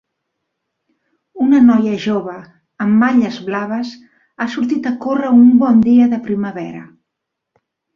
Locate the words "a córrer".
4.95-5.35